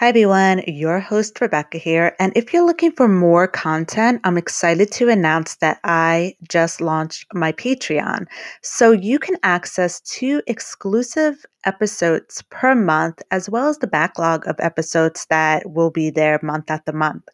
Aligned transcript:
Hi, 0.00 0.10
everyone. 0.10 0.62
Your 0.68 1.00
host, 1.00 1.40
Rebecca 1.40 1.76
here. 1.76 2.14
And 2.20 2.32
if 2.36 2.52
you're 2.52 2.64
looking 2.64 2.92
for 2.92 3.08
more 3.08 3.48
content, 3.48 4.20
I'm 4.22 4.38
excited 4.38 4.92
to 4.92 5.08
announce 5.08 5.56
that 5.56 5.80
I 5.82 6.36
just 6.48 6.80
launched 6.80 7.26
my 7.34 7.50
Patreon. 7.50 8.26
So 8.62 8.92
you 8.92 9.18
can 9.18 9.34
access 9.42 10.00
two 10.02 10.40
exclusive 10.46 11.44
episodes 11.64 12.44
per 12.48 12.76
month, 12.76 13.22
as 13.32 13.50
well 13.50 13.66
as 13.66 13.78
the 13.78 13.88
backlog 13.88 14.46
of 14.46 14.54
episodes 14.60 15.26
that 15.30 15.68
will 15.68 15.90
be 15.90 16.10
there 16.10 16.38
month 16.44 16.70
after 16.70 16.92
month. 16.92 17.24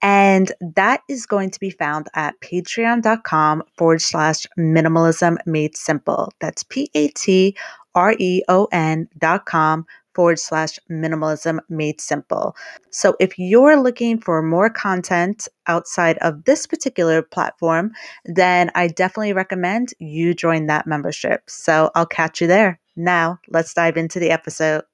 And 0.00 0.50
that 0.74 1.02
is 1.10 1.26
going 1.26 1.50
to 1.50 1.60
be 1.60 1.68
found 1.68 2.06
at 2.14 2.40
patreon.com 2.40 3.62
forward 3.76 4.00
slash 4.00 4.46
minimalism 4.58 5.36
made 5.44 5.76
simple. 5.76 6.32
That's 6.40 6.62
P 6.62 6.90
A 6.94 7.08
T 7.08 7.54
R 7.94 8.14
E 8.18 8.42
O 8.48 8.68
N 8.72 9.06
dot 9.18 9.44
com 9.44 9.84
forward 10.16 10.40
slash 10.40 10.80
minimalism 10.90 11.60
made 11.68 12.00
simple. 12.00 12.56
So 12.90 13.14
if 13.20 13.38
you're 13.38 13.80
looking 13.80 14.18
for 14.18 14.42
more 14.42 14.70
content 14.70 15.46
outside 15.66 16.16
of 16.18 16.44
this 16.44 16.66
particular 16.66 17.22
platform, 17.22 17.92
then 18.24 18.70
I 18.74 18.88
definitely 18.88 19.34
recommend 19.34 19.92
you 19.98 20.34
join 20.34 20.66
that 20.66 20.86
membership. 20.86 21.42
So 21.48 21.90
I'll 21.94 22.06
catch 22.06 22.40
you 22.40 22.46
there. 22.46 22.80
Now, 22.96 23.38
let's 23.50 23.74
dive 23.74 23.98
into 23.98 24.18
the 24.18 24.30
episode. 24.30 24.84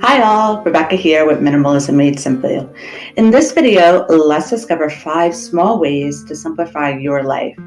Hi 0.00 0.22
all, 0.22 0.62
Rebecca 0.62 0.96
here 0.96 1.26
with 1.26 1.40
Minimalism 1.40 1.94
Made 1.94 2.18
Simple. 2.18 2.74
In 3.16 3.30
this 3.30 3.52
video, 3.52 4.06
let's 4.08 4.50
discover 4.50 4.88
five 4.88 5.34
small 5.34 5.78
ways 5.78 6.24
to 6.24 6.34
simplify 6.34 6.90
your 6.90 7.22
life. 7.22 7.58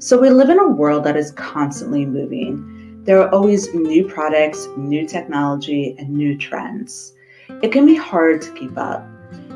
So, 0.00 0.20
we 0.20 0.30
live 0.30 0.48
in 0.48 0.60
a 0.60 0.68
world 0.68 1.02
that 1.04 1.16
is 1.16 1.32
constantly 1.32 2.06
moving. 2.06 3.02
There 3.02 3.20
are 3.20 3.34
always 3.34 3.74
new 3.74 4.06
products, 4.06 4.68
new 4.76 5.04
technology, 5.04 5.96
and 5.98 6.10
new 6.10 6.38
trends. 6.38 7.14
It 7.62 7.72
can 7.72 7.84
be 7.84 7.96
hard 7.96 8.40
to 8.42 8.52
keep 8.52 8.78
up. 8.78 9.04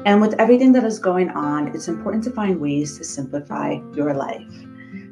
And 0.05 0.21
with 0.21 0.35
everything 0.41 0.73
that 0.73 0.83
is 0.83 0.99
going 0.99 1.31
on, 1.31 1.69
it's 1.69 1.87
important 1.87 2.25
to 2.25 2.33
find 2.33 2.61
ways 2.61 2.99
to 2.99 3.05
simplify 3.05 3.79
your 3.95 4.15
life. 4.15 4.53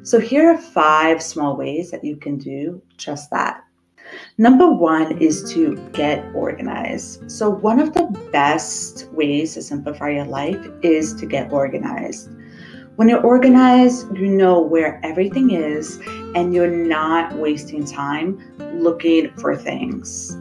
So, 0.03 0.19
here 0.19 0.49
are 0.49 0.57
five 0.57 1.23
small 1.23 1.55
ways 1.55 1.91
that 1.91 2.03
you 2.03 2.17
can 2.17 2.37
do 2.37 2.81
just 2.97 3.31
that. 3.31 3.63
Number 4.37 4.69
one 4.69 5.17
is 5.19 5.49
to 5.53 5.77
get 5.93 6.25
organized. 6.35 7.31
So, 7.31 7.49
one 7.49 7.79
of 7.79 7.93
the 7.93 8.07
best 8.33 9.07
ways 9.13 9.53
to 9.53 9.61
simplify 9.61 10.09
your 10.09 10.25
life 10.25 10.59
is 10.81 11.13
to 11.13 11.25
get 11.25 11.53
organized. 11.53 12.29
When 13.01 13.09
you're 13.09 13.25
organized, 13.25 14.15
you 14.15 14.27
know 14.27 14.61
where 14.61 15.01
everything 15.03 15.49
is 15.49 15.99
and 16.35 16.53
you're 16.53 16.69
not 16.69 17.33
wasting 17.33 17.83
time 17.83 18.39
looking 18.59 19.33
for 19.37 19.55
things. 19.55 20.37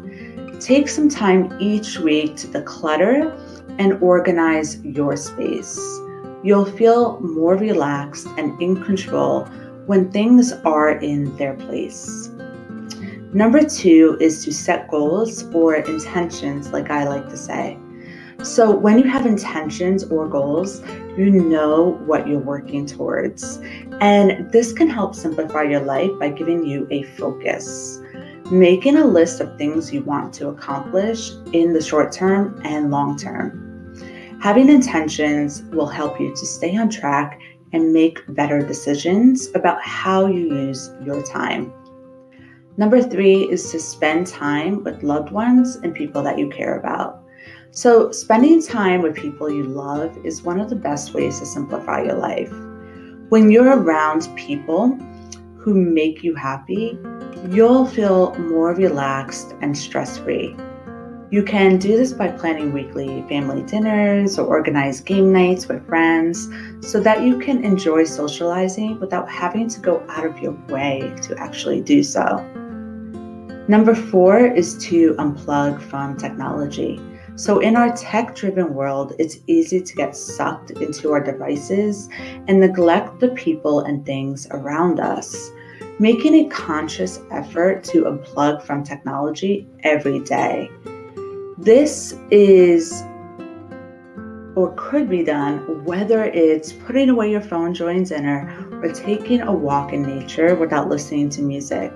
Take 0.60 0.86
some 0.86 1.08
time 1.08 1.56
each 1.58 1.98
week 2.00 2.36
to 2.36 2.48
declutter 2.48 3.32
and 3.78 3.94
organize 4.02 4.78
your 4.84 5.16
space. 5.16 5.80
You'll 6.42 6.66
feel 6.66 7.18
more 7.20 7.56
relaxed 7.56 8.26
and 8.36 8.60
in 8.60 8.84
control 8.84 9.46
when 9.86 10.12
things 10.12 10.52
are 10.52 10.98
in 10.98 11.34
their 11.38 11.54
place. 11.54 12.28
Number 13.32 13.66
two 13.66 14.18
is 14.20 14.44
to 14.44 14.52
set 14.52 14.90
goals 14.90 15.44
or 15.54 15.76
intentions, 15.76 16.72
like 16.74 16.90
I 16.90 17.08
like 17.08 17.26
to 17.30 17.38
say. 17.38 17.78
So, 18.42 18.70
when 18.74 18.98
you 18.98 19.04
have 19.04 19.26
intentions 19.26 20.04
or 20.04 20.26
goals, 20.26 20.82
you 21.16 21.30
know 21.30 22.00
what 22.06 22.26
you're 22.26 22.38
working 22.38 22.86
towards. 22.86 23.58
And 24.00 24.50
this 24.50 24.72
can 24.72 24.88
help 24.88 25.14
simplify 25.14 25.64
your 25.64 25.80
life 25.80 26.10
by 26.18 26.30
giving 26.30 26.64
you 26.64 26.88
a 26.90 27.02
focus. 27.02 28.00
Making 28.50 28.96
a 28.96 29.04
list 29.04 29.40
of 29.40 29.58
things 29.58 29.92
you 29.92 30.02
want 30.02 30.32
to 30.34 30.48
accomplish 30.48 31.32
in 31.52 31.74
the 31.74 31.82
short 31.82 32.12
term 32.12 32.58
and 32.64 32.90
long 32.90 33.18
term. 33.18 33.94
Having 34.40 34.70
intentions 34.70 35.62
will 35.64 35.86
help 35.86 36.18
you 36.18 36.30
to 36.30 36.46
stay 36.46 36.76
on 36.78 36.88
track 36.88 37.38
and 37.72 37.92
make 37.92 38.20
better 38.28 38.66
decisions 38.66 39.50
about 39.54 39.82
how 39.82 40.26
you 40.26 40.54
use 40.54 40.90
your 41.04 41.22
time. 41.22 41.72
Number 42.78 43.02
three 43.02 43.42
is 43.50 43.70
to 43.70 43.78
spend 43.78 44.26
time 44.26 44.82
with 44.82 45.02
loved 45.02 45.30
ones 45.30 45.76
and 45.76 45.94
people 45.94 46.22
that 46.22 46.38
you 46.38 46.48
care 46.48 46.78
about. 46.78 47.19
So, 47.72 48.10
spending 48.10 48.60
time 48.60 49.00
with 49.00 49.14
people 49.14 49.48
you 49.48 49.62
love 49.62 50.18
is 50.24 50.42
one 50.42 50.58
of 50.58 50.68
the 50.70 50.76
best 50.76 51.14
ways 51.14 51.38
to 51.38 51.46
simplify 51.46 52.02
your 52.02 52.16
life. 52.16 52.52
When 53.28 53.48
you're 53.48 53.78
around 53.78 54.28
people 54.34 54.98
who 55.56 55.74
make 55.74 56.24
you 56.24 56.34
happy, 56.34 56.98
you'll 57.48 57.86
feel 57.86 58.34
more 58.38 58.74
relaxed 58.74 59.54
and 59.60 59.78
stress 59.78 60.18
free. 60.18 60.56
You 61.30 61.44
can 61.44 61.78
do 61.78 61.96
this 61.96 62.12
by 62.12 62.32
planning 62.32 62.72
weekly 62.72 63.24
family 63.28 63.62
dinners 63.62 64.36
or 64.36 64.48
organize 64.48 65.00
game 65.00 65.32
nights 65.32 65.68
with 65.68 65.86
friends 65.86 66.48
so 66.80 66.98
that 66.98 67.22
you 67.22 67.38
can 67.38 67.64
enjoy 67.64 68.02
socializing 68.02 68.98
without 68.98 69.30
having 69.30 69.68
to 69.68 69.78
go 69.78 70.04
out 70.08 70.26
of 70.26 70.40
your 70.40 70.58
way 70.68 71.14
to 71.22 71.38
actually 71.38 71.82
do 71.82 72.02
so. 72.02 72.44
Number 73.68 73.94
four 73.94 74.44
is 74.44 74.76
to 74.88 75.14
unplug 75.14 75.80
from 75.80 76.16
technology. 76.16 77.00
So, 77.40 77.58
in 77.58 77.74
our 77.74 77.90
tech 77.96 78.34
driven 78.34 78.74
world, 78.74 79.14
it's 79.18 79.38
easy 79.46 79.80
to 79.80 79.96
get 79.96 80.14
sucked 80.14 80.72
into 80.72 81.12
our 81.12 81.24
devices 81.24 82.06
and 82.46 82.60
neglect 82.60 83.18
the 83.18 83.28
people 83.28 83.80
and 83.80 84.04
things 84.04 84.46
around 84.50 85.00
us. 85.00 85.50
Making 85.98 86.34
a 86.34 86.48
conscious 86.50 87.18
effort 87.30 87.82
to 87.84 88.02
unplug 88.02 88.62
from 88.62 88.84
technology 88.84 89.66
every 89.84 90.18
day. 90.18 90.68
This 91.56 92.14
is 92.30 93.02
or 94.54 94.74
could 94.76 95.08
be 95.08 95.24
done 95.24 95.82
whether 95.86 96.24
it's 96.24 96.74
putting 96.74 97.08
away 97.08 97.30
your 97.30 97.40
phone 97.40 97.72
during 97.72 98.04
dinner 98.04 98.52
or 98.82 98.92
taking 98.92 99.40
a 99.40 99.52
walk 99.52 99.94
in 99.94 100.02
nature 100.02 100.56
without 100.56 100.90
listening 100.90 101.30
to 101.30 101.40
music. 101.40 101.90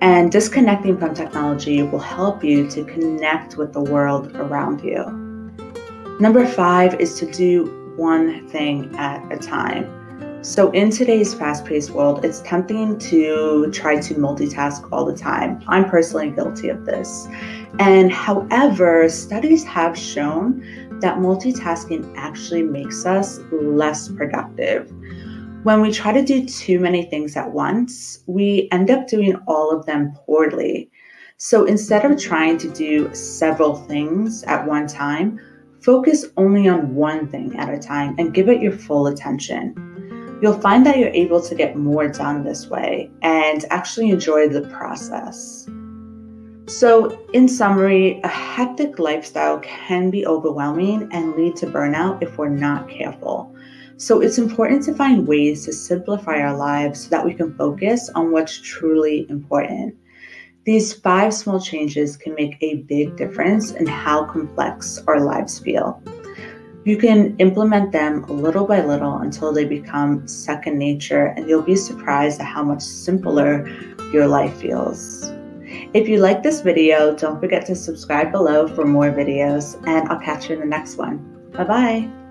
And 0.00 0.30
disconnecting 0.30 0.98
from 0.98 1.14
technology 1.14 1.82
will 1.82 1.98
help 1.98 2.44
you 2.44 2.68
to 2.68 2.84
connect 2.84 3.56
with 3.56 3.72
the 3.72 3.80
world 3.80 4.34
around 4.36 4.82
you. 4.82 5.04
Number 6.20 6.46
five 6.46 7.00
is 7.00 7.18
to 7.18 7.30
do 7.30 7.94
one 7.96 8.48
thing 8.48 8.94
at 8.96 9.32
a 9.32 9.38
time. 9.38 9.92
So, 10.42 10.70
in 10.70 10.90
today's 10.90 11.34
fast 11.34 11.64
paced 11.64 11.90
world, 11.90 12.24
it's 12.24 12.40
tempting 12.42 12.98
to 12.98 13.68
try 13.72 13.98
to 13.98 14.14
multitask 14.14 14.88
all 14.92 15.04
the 15.04 15.16
time. 15.16 15.60
I'm 15.66 15.88
personally 15.88 16.30
guilty 16.30 16.68
of 16.68 16.84
this. 16.84 17.26
And 17.80 18.12
however, 18.12 19.08
studies 19.08 19.64
have 19.64 19.98
shown 19.98 20.60
that 21.00 21.18
multitasking 21.18 22.14
actually 22.16 22.62
makes 22.62 23.04
us 23.04 23.40
less 23.50 24.08
productive 24.08 24.92
when 25.66 25.80
we 25.80 25.90
try 25.90 26.12
to 26.12 26.22
do 26.22 26.46
too 26.46 26.78
many 26.78 27.02
things 27.02 27.36
at 27.36 27.50
once, 27.50 28.20
we 28.28 28.68
end 28.70 28.88
up 28.88 29.08
doing 29.08 29.34
all 29.48 29.76
of 29.76 29.84
them 29.84 30.12
poorly. 30.14 30.88
So 31.38 31.64
instead 31.64 32.04
of 32.04 32.20
trying 32.20 32.56
to 32.58 32.70
do 32.70 33.12
several 33.12 33.74
things 33.74 34.44
at 34.44 34.64
one 34.64 34.86
time, 34.86 35.40
focus 35.82 36.26
only 36.36 36.68
on 36.68 36.94
one 36.94 37.26
thing 37.26 37.58
at 37.58 37.74
a 37.74 37.80
time 37.80 38.14
and 38.16 38.32
give 38.32 38.48
it 38.48 38.62
your 38.62 38.70
full 38.70 39.08
attention. 39.08 40.38
You'll 40.40 40.60
find 40.60 40.86
that 40.86 40.98
you're 40.98 41.08
able 41.08 41.40
to 41.40 41.54
get 41.56 41.76
more 41.76 42.06
done 42.06 42.44
this 42.44 42.68
way 42.68 43.10
and 43.22 43.64
actually 43.70 44.10
enjoy 44.10 44.48
the 44.48 44.68
process. 44.68 45.68
So, 46.68 47.26
in 47.32 47.48
summary, 47.48 48.20
a 48.22 48.28
hectic 48.28 49.00
lifestyle 49.00 49.58
can 49.58 50.10
be 50.10 50.28
overwhelming 50.28 51.08
and 51.10 51.34
lead 51.34 51.56
to 51.56 51.66
burnout 51.66 52.22
if 52.22 52.38
we're 52.38 52.50
not 52.50 52.88
careful. 52.88 53.52
So 53.98 54.20
it's 54.20 54.38
important 54.38 54.82
to 54.84 54.94
find 54.94 55.26
ways 55.26 55.64
to 55.64 55.72
simplify 55.72 56.40
our 56.40 56.56
lives 56.56 57.04
so 57.04 57.08
that 57.10 57.24
we 57.24 57.32
can 57.32 57.56
focus 57.56 58.10
on 58.14 58.30
what's 58.30 58.60
truly 58.60 59.26
important. 59.30 59.94
These 60.64 60.94
five 60.94 61.32
small 61.32 61.60
changes 61.60 62.16
can 62.16 62.34
make 62.34 62.56
a 62.60 62.82
big 62.82 63.16
difference 63.16 63.72
in 63.72 63.86
how 63.86 64.24
complex 64.24 65.02
our 65.06 65.20
lives 65.20 65.58
feel. 65.58 66.02
You 66.84 66.96
can 66.96 67.36
implement 67.38 67.92
them 67.92 68.24
little 68.26 68.66
by 68.66 68.84
little 68.84 69.18
until 69.18 69.52
they 69.52 69.64
become 69.64 70.26
second 70.28 70.78
nature, 70.78 71.26
and 71.36 71.48
you'll 71.48 71.62
be 71.62 71.74
surprised 71.74 72.40
at 72.40 72.46
how 72.46 72.62
much 72.62 72.82
simpler 72.82 73.68
your 74.12 74.26
life 74.28 74.56
feels. 74.60 75.32
If 75.94 76.08
you 76.08 76.18
like 76.18 76.42
this 76.42 76.60
video, 76.60 77.14
don't 77.16 77.40
forget 77.40 77.66
to 77.66 77.74
subscribe 77.74 78.30
below 78.30 78.68
for 78.68 78.84
more 78.84 79.10
videos, 79.10 79.74
and 79.86 80.08
I'll 80.08 80.20
catch 80.20 80.48
you 80.48 80.54
in 80.54 80.60
the 80.60 80.66
next 80.66 80.96
one. 80.96 81.18
Bye 81.52 81.64
bye. 81.64 82.25